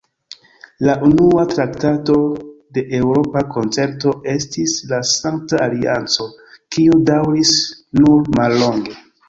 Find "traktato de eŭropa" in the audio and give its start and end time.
1.51-3.45